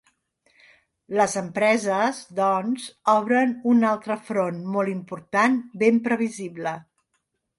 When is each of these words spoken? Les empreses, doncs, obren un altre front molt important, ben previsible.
Les 1.19 1.35
empreses, 1.41 2.21
doncs, 2.39 2.87
obren 3.13 3.53
un 3.73 3.85
altre 3.91 4.17
front 4.31 4.65
molt 4.77 4.93
important, 4.95 5.59
ben 5.83 6.01
previsible. 6.11 6.75